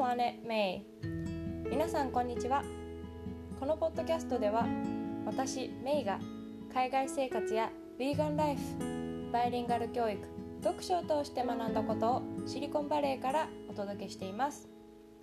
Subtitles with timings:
[0.00, 0.80] Planet May
[1.70, 2.64] 皆さんこんにちは。
[3.60, 4.66] このポッドキャストでは
[5.26, 6.18] 私メイが
[6.72, 10.18] 海外生活やヴィーガンライフバイリンガル教育
[10.62, 14.70] 読書を通して学んだことをシリコンバレーからお届けしています。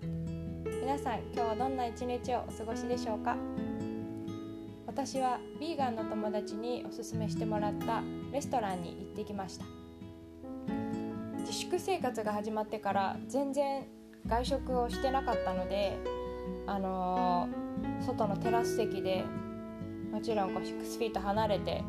[0.03, 3.35] 皆さん今日はどんな一日をお過ごしでしょうか？
[4.85, 9.66] 私はヴィーガンの友達におすすめしてもらったレストランに行ってきました。
[11.39, 13.88] 自粛生活が始まってから全然
[14.27, 15.98] 外食をしてなかったので
[16.66, 19.23] あのー、外のテラス席で
[20.12, 21.84] もちろんこう6フィート離れて、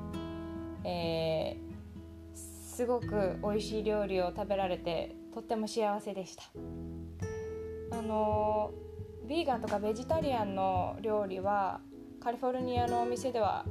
[0.85, 6.45] えー、すごく美味しい料理を食べられてとっても幸せでした。
[7.91, 11.81] あのー、ビーガンとかベジタリアンの料理は
[12.21, 13.65] カリフォルニアのお店では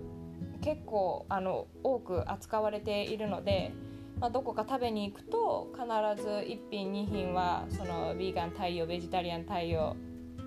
[0.62, 3.72] 結構あの多く扱われているので
[4.20, 5.86] まあ、どこか食べに行くと必
[6.22, 9.96] ず1品2品はそのヴィーガン対応ベジタリアン対応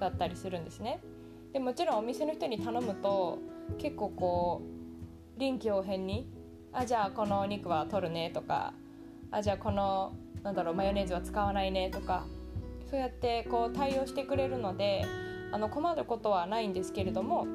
[0.00, 1.00] だったりするんですね。
[1.52, 3.38] でもちろんお店の人に頼むと
[3.78, 4.62] 結構こ
[5.36, 6.28] う臨機応変に
[6.72, 8.72] 「あじゃあこのお肉は取るね」とか
[9.30, 12.26] 「あじゃあこのなんだろうマヨネーズは使わないね」とか
[12.90, 15.04] そうやってこう対応してくれるので
[15.52, 17.46] あの困ることはないんですけれども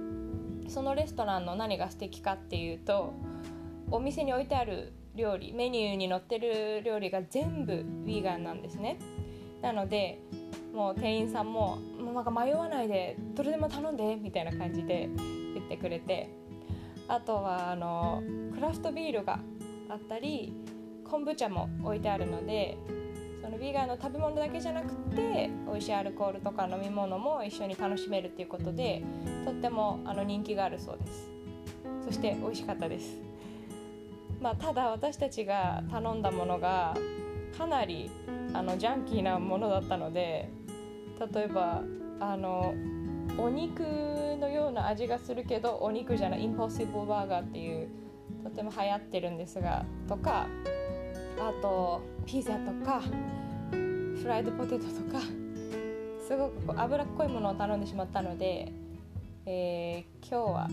[0.68, 3.14] そのレストランの何が素敵かっていうと
[3.92, 8.98] お店に置いてある料理メニューに載ってる料理が全部ヴィーガンなんですね。
[9.62, 10.20] なので
[10.74, 15.10] もう店員さんももうなんか迷わないでどれでも頼んでみたいな感じで
[15.54, 16.30] 言ってくれて。
[17.08, 19.40] あとはあのクラフトビールが
[19.90, 20.54] あったり
[21.04, 22.78] 昆布茶も置いてあるので
[23.42, 29.04] そのヴィーガンの食べ物だけじゃなくて美味しいアルコールとか飲み物も一緒に楽しめるっていうことで
[29.46, 31.30] とってもあの人気があるそうです。
[32.06, 33.25] そして美味しかったです。
[34.46, 36.96] まあ、ただ私たちが頼んだものが
[37.58, 38.12] かなり
[38.54, 40.52] あのジャンキーなものだったので
[41.34, 41.82] 例えば
[42.20, 42.76] あの
[43.40, 43.80] お肉
[44.40, 47.90] のような味がするけどお肉じゃないインポッシブルバーガーっていう
[48.44, 50.46] とても流行ってるんですがとか
[51.40, 55.22] あとピザとかフライドポテトとか
[56.28, 58.72] すごく脂っこいものを頼んでしまったので、
[59.48, 60.68] えー、今日は、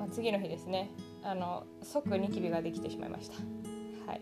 [0.00, 0.90] まあ、次の日ですね。
[1.22, 3.36] あの即ニキビができてしまいました。
[4.10, 4.20] はい。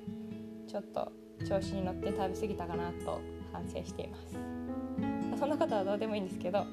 [0.66, 1.12] ちょっと
[1.48, 3.20] 調子に乗って食べ過ぎたかなと
[3.52, 4.36] 反省しています。
[5.38, 6.64] そんなことはどうでもいいんですけど、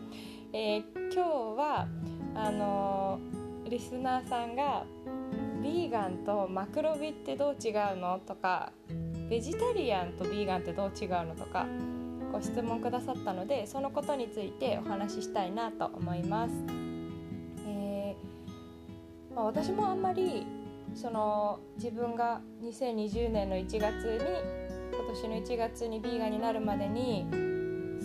[0.51, 0.83] えー、
[1.13, 1.87] 今日は
[2.33, 4.85] あのー、リスナーさんが
[5.61, 8.71] ビーガンとマクロビってどう違うのとか
[9.29, 11.65] ベジタリアンとビーガンってどう違うのとか
[12.31, 16.84] ご質問くださったのでそのことについてお話ししたいなと思います。
[19.35, 20.47] まあ、私もあんまり
[20.95, 24.65] その自分が2020年の1月に
[24.95, 27.27] 今年の1月にビーガンになるまでに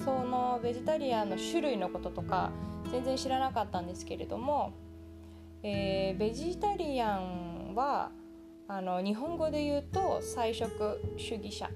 [0.04, 2.50] そのベジタリアンの種類のこととか
[2.91, 4.72] 全然知らなかったんですけれども、
[5.62, 8.10] えー、ベジタリアンは
[8.66, 11.70] あの日本語で言うと菜食主義者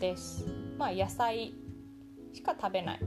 [0.00, 0.46] です。
[0.78, 1.54] まあ野菜
[2.32, 3.00] しか食べない。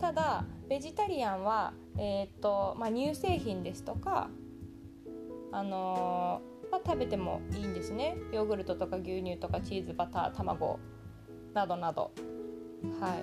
[0.00, 4.28] ただベジタリアンは、えーとまあ、乳製品ですとか
[5.56, 8.16] あのー、ま、食べてもいいんですね。
[8.30, 10.78] ヨーグルトとか牛乳とかチーズバター卵。
[11.54, 12.12] などなど。
[13.00, 13.16] は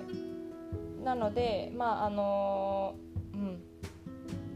[1.00, 1.04] い。
[1.04, 2.96] なのでまああの、
[3.34, 3.62] うん。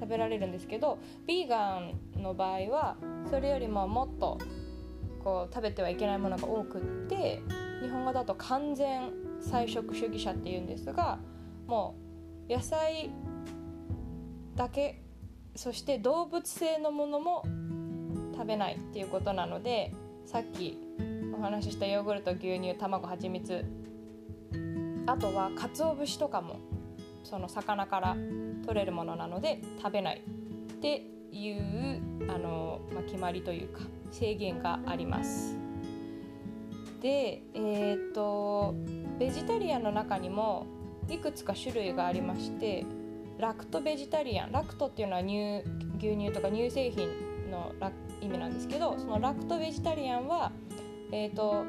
[0.00, 2.96] 食べられるんですけどビーガンの場合は
[3.28, 4.38] それよりももっと
[5.22, 7.42] こう食べてはいけないものが多くって
[7.82, 11.18] 日本語だと完全菜食主義者っていうんですが
[11.66, 11.96] も
[12.48, 13.10] う野菜
[14.54, 15.02] だけ
[15.58, 17.42] そして動物性のものも
[18.32, 19.92] 食べないっていうことなので
[20.24, 20.78] さっき
[21.36, 23.64] お話ししたヨーグルト牛乳卵はちみつ
[25.06, 26.60] あとは鰹節とかも
[27.24, 28.16] その魚から
[28.66, 30.22] 取れるものなので食べない
[30.74, 31.02] って
[31.32, 33.80] いうあの、まあ、決まりというか
[34.12, 35.56] 制限があります。
[37.02, 38.76] でえっ、と
[39.18, 40.66] ベジタリアンの中にも
[41.08, 42.86] いくつか種類がありまして
[43.38, 45.62] ラクトベジタリアンラクトっていうのは乳
[45.98, 47.08] 牛乳とか乳製品
[47.50, 47.72] の
[48.20, 50.52] 意味なんですけどそのラクトベジタリアンは、
[51.12, 51.64] えーと、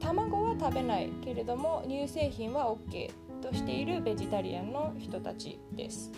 [0.00, 3.10] 卵は食べないけれども乳製品は OK
[3.42, 6.10] としているベジタリアンの人たちです。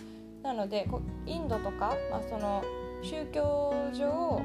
[0.43, 0.87] なので
[1.27, 2.63] インドとか、まあ、その
[3.03, 4.41] 宗教上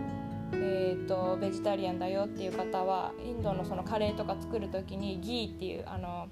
[0.53, 6.29] えーと、ベジタリアンだよっていう方はインドのそのカレーとか作る時にギーっていうあの、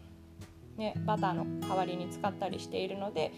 [0.77, 3.33] ね、バターの代わりに使ったりしているので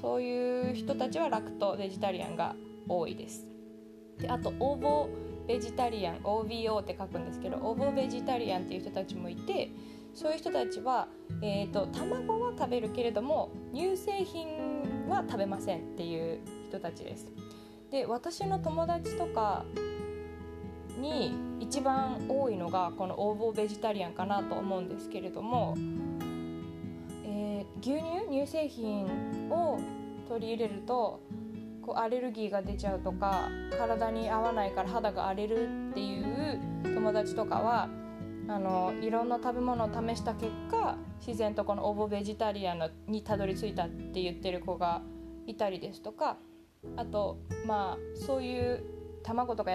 [0.00, 2.54] そういう人たちはラクトベジタリアンが
[2.88, 3.46] 多いです
[4.18, 5.08] であとオーボ
[5.46, 9.70] ベジタリアン OVO って書くんですけどオーボベジタリアンっていう人たちもいて
[10.14, 11.08] そういう人たちは、
[11.42, 17.26] えーと、卵は食べるけれども乳製品は食べませんっていう人たちです。
[17.90, 19.64] で私の友達とか
[21.00, 25.76] に一番多いのがこのオーボーベジタリアンかなと思うんですけれども、
[27.80, 29.06] 牛乳乳製品
[29.50, 29.78] を
[30.28, 31.20] 取り入れると
[31.82, 33.48] こうアレルギーが出ちゃうとか
[33.78, 37.88] 体に合わないから肌が荒れるっていう友達とかは
[38.48, 40.96] あのいろんな食べ物を試した結果
[41.26, 45.02] 自然とこのオーボベジタリアンにたどり着いたって言ってる子が
[45.46, 46.36] いたりですとか
[46.96, 48.84] あとまあそういう
[49.22, 49.70] 卵とか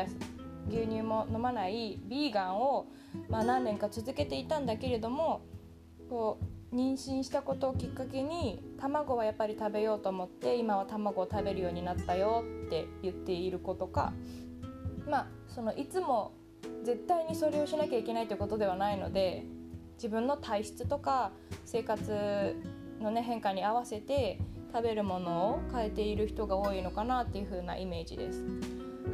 [0.69, 2.88] 牛乳も飲まないビーガンを、
[3.29, 5.41] まあ、何年か続けていたんだけれども
[6.09, 14.13] こう妊娠したことをきっかけに卵はやっぱり食べようと思って今は卵を食べるようになったよって言っている子とか
[15.07, 16.33] まあそのいつも
[16.83, 19.45] 絶対にそれをしなきゃいけないということではないので
[19.95, 21.31] 自分の体質とか
[21.65, 22.55] 生活
[22.99, 24.39] の、ね、変化に合わせて
[24.73, 28.43] 食べるものを変えている人が多いのかなっていう風なイメージです。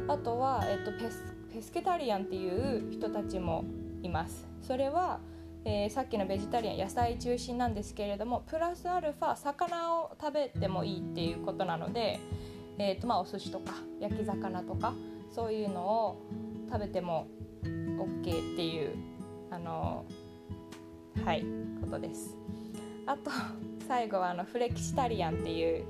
[0.08, 1.22] あとは、えっと、ペス
[1.52, 3.64] ペスケタリアンっていう人たちも
[4.02, 4.48] います。
[4.62, 5.20] それは
[5.64, 12.18] えー、さっきのベジタリアン野菜中心なんですけれどもプラスアルファ魚を食べてもいいっていうことなので、
[12.78, 14.94] えーとまあ、お寿司とか焼き魚とか
[15.30, 16.22] そういうのを
[16.70, 17.26] 食べても
[17.62, 18.94] OK っていう
[19.50, 20.06] あの
[21.24, 21.44] はい
[21.80, 22.36] ことです。
[23.06, 23.30] あと
[23.86, 25.84] 最後はあのフレキシタリアンっていう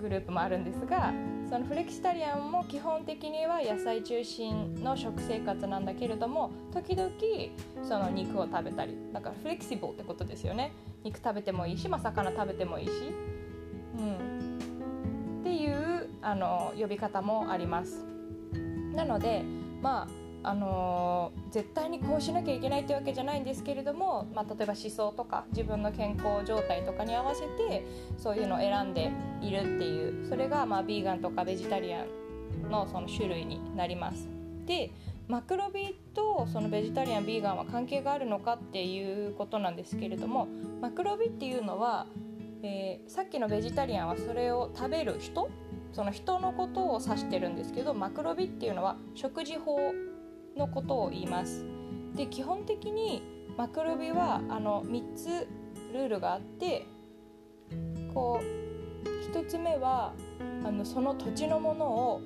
[0.00, 1.12] グループもあるんですが
[1.48, 7.10] そのフレキシタリアンも基本的には野菜中心の食生活なんだけれども時々
[7.82, 10.72] その肉を食べたりだからフレキシブルってことですよね。
[11.04, 12.90] 肉食べてもいいし、まあ、魚食べてもいいし、
[13.96, 18.04] うん、っていうあの呼び方もあります。
[18.94, 19.42] なので
[19.80, 20.08] まあ
[20.48, 27.84] あの、絶対にこうしなきゃいけないってわけじゃないんですけれども、まあ、例えば思想とか自分の健康状態とかに合わせて
[28.16, 29.10] そういうのを選んで
[29.42, 32.02] いるっていうそれがまあビーガンとかベジタリア
[32.66, 34.26] ンのその種類になります。
[34.64, 34.90] で
[35.28, 40.48] マクロビとそのベジタリアンビーガンは関係があるのかっていうことなんですけれども
[40.80, 42.06] マクロビっていうのは、
[42.62, 45.50] えー、さっきのベジタリアンはそれを食べる人
[45.92, 49.76] その人のことを指してるんですけどマクロビっていうのは食事法
[50.58, 51.64] のことを言います。
[52.14, 53.22] で基本的に
[53.56, 55.48] マクロビはあの3つ
[55.92, 56.86] ルールがあって
[58.12, 60.12] こう1つ目は
[60.64, 62.20] あのその土地のものを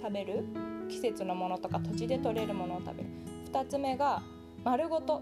[0.00, 0.44] 食べる
[0.88, 3.08] 季節のものとか土地で取れるものを食べる
[3.52, 4.22] 2つ目が
[4.64, 5.20] 丸ごと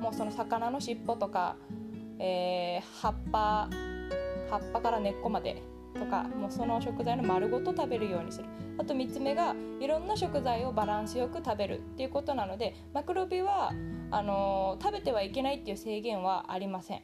[0.00, 1.56] もうその魚の尻尾とか、
[2.18, 3.68] えー、葉っぱ
[4.50, 5.62] 葉っぱから根っこまで
[5.98, 8.46] とかもうその食材の丸ごと食べるようにする。
[8.78, 13.72] あと3つ目がいろんな食材をバランスよく食べるっていうことなのでマクロビは
[14.10, 17.02] あのー、食べてはいけないっていう制限はありません、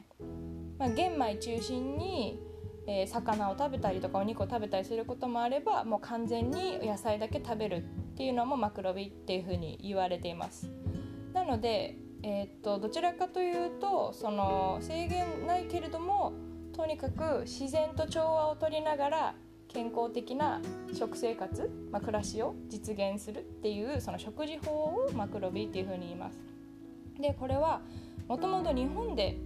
[0.79, 2.39] まあ、玄米中心に、
[2.87, 7.79] えー、魚を食べたりとかお肉を食べたりすることもあればもう完全に野菜だけ食べるっ
[8.15, 10.71] ていうのもマクロビっていうふうに言われています。
[11.33, 16.31] なので、えー、っとどちらかというとその制限ないけれども
[16.75, 19.35] とにかく自然と調和をとりながら
[19.69, 20.61] 健康的な
[20.93, 26.37] 食生活、まあ、暮らしを実現するっていうその食事法をマクロビっていうふうに言います。
[27.19, 27.81] でこれは
[28.27, 29.37] もともと日本で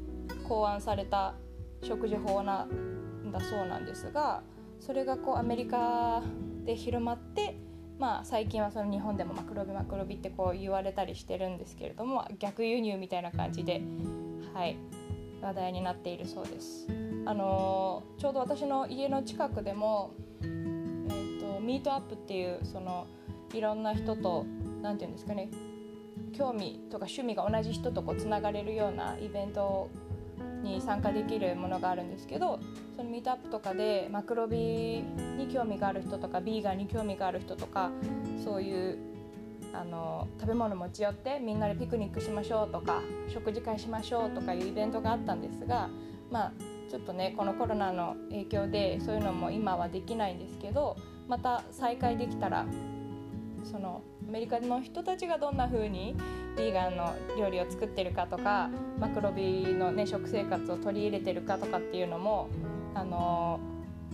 [0.47, 1.35] 考案された
[1.83, 4.41] 食事法なんだそうなんですが
[4.79, 6.23] それがこうアメリカ
[6.65, 7.55] で広まって、
[7.99, 13.81] まあ、最近はその日本でもマクロビマクロビってこう言われたりしてるんですけれども逆輸入みたいな感じで、
[14.53, 14.77] はい、
[15.41, 16.87] 話題になっているそうです。
[17.25, 23.07] あのちょうど私の家の近くでも、えーと、ミートアップっていうその
[23.53, 24.45] いろんな人と
[24.81, 25.49] 何て言うんですかね
[26.33, 29.89] 興味とか趣味が同じ人とこうつながれるようなイベント
[30.63, 32.59] に参加できるものがあるんですけど
[32.95, 37.91] そのミートアップとかでマクロビに興味がある人とかビーガンに興味がある人とか
[38.43, 38.97] そういう
[39.73, 45.89] あの食べ物持ち寄ってみんなでピクニックしましょうとか食事会しましょうとかいうイベントがあったんですが
[46.31, 46.51] まあ
[46.89, 50.97] ちょっとねこのコロナの影響でそういうのも今はできないんですけど
[51.27, 52.65] また再開できたら
[53.63, 56.15] そのアメリカの人たちがどんな風に
[56.55, 62.49] ヴィーガンの料理を作ってるかとかマクロビーの、ね、食生活を取り入れてるかとかっていうのも、
[62.93, 63.59] あの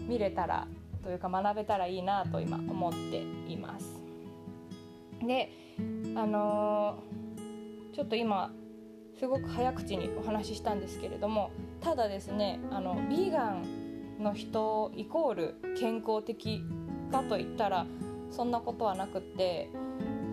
[0.07, 0.67] 見れたら
[1.03, 4.04] というか学べたらいいなと今思っています。
[5.22, 5.51] で
[6.15, 7.00] あの
[7.93, 8.51] ちょっと今
[9.17, 13.86] すごく早口にお話ししたんですけれどもただですねあのビーガン
[14.19, 16.63] の人イコール健康的
[17.12, 17.86] かといったら
[18.31, 19.69] そんなことはなくって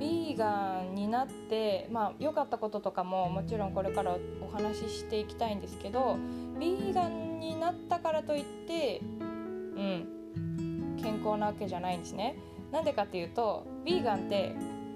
[0.01, 6.17] ビーガンになってまあ良かったこととかももちろんこれからお話ししていきたいんですけど
[6.59, 9.35] ビーガンになったからといってう
[9.81, 12.37] ん健康なわけじゃないんですね。
[12.71, 14.55] なんでかっていうとビーガンって、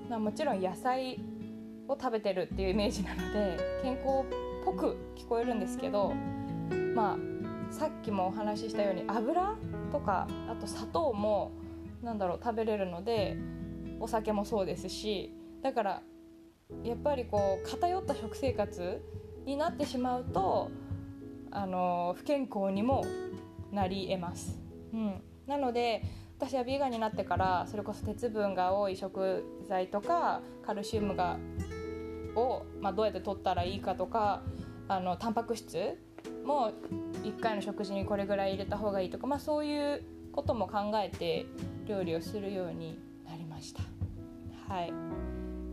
[0.08, 1.18] まあ、もちろん野菜
[1.88, 4.24] を食べてるっていうイメージなので健康っ
[4.64, 6.12] ぽく聞こえるんですけど
[6.94, 9.56] まあさっきもお話ししたように油
[9.92, 11.52] とかあと砂糖も
[12.02, 13.36] なんだろう食べれるので
[14.00, 15.32] お酒もそうですし
[15.62, 16.02] だから
[16.84, 19.02] やっぱりこう偏った食生活
[19.44, 20.70] になってしまうと
[21.50, 23.04] あの不健康にも
[23.72, 24.60] なりえます。
[24.92, 26.02] うん、なので
[26.38, 31.38] 私はビーガンになってからそれこそ鉄分が多い食材とかカルシウムが
[32.34, 34.42] を、まあ、どうやって取ったらいいかとか
[34.88, 35.98] あのタンパク質
[36.44, 36.72] も
[37.24, 40.02] 1回の食事にこれぐらい入れた方がいいとか、まあ、そういう
[40.32, 41.46] ことも考えて
[41.86, 43.82] 料理をするようになりました。
[44.68, 44.92] はい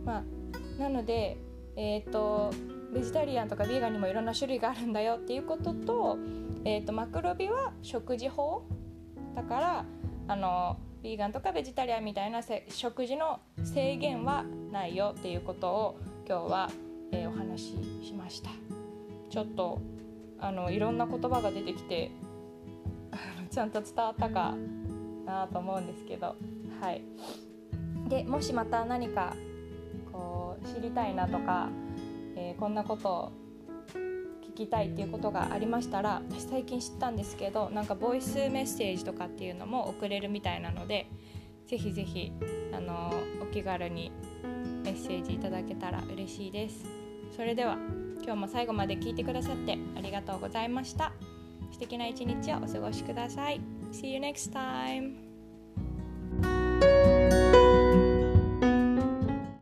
[0.04, 1.36] まあ、なので、
[1.76, 2.50] えーと、
[2.92, 6.18] ベジタリアンとかビーガンにもいろんな種類があるんだよっていうことと,、
[6.64, 8.64] えーと、マクロビは食事法
[9.34, 9.84] だから
[10.26, 16.70] あのビーガンとかベジタリアンみたいな食事の制限はないよっていうことを今日は、
[17.12, 18.50] えー、お話ししました。
[19.28, 19.80] ちょっと
[20.38, 22.10] あのいろんな言葉が出てきて
[23.50, 24.54] ちゃんと伝わったか
[25.26, 26.36] なと思うんですけど。
[26.80, 27.02] はい。
[28.08, 29.34] でもしまた何か
[30.12, 31.68] こう知りたいなとか、
[32.36, 33.32] えー、こんなことを
[34.54, 41.06] 聞きたいっていうことがありましたら私最近知ったんですけどなんかボイスメッセージとかっていうのも送れるみたいなので
[41.66, 42.32] ぜひぜひ
[42.72, 44.12] あのお気軽に
[44.84, 46.84] メッセージいただけたら嬉しいです。
[47.34, 47.78] それでは
[48.22, 51.12] 今日も最後まで聞いてくださってありがとうございました。
[51.72, 53.60] 素敵な一日をお過ごしください。
[53.92, 55.23] See you next time!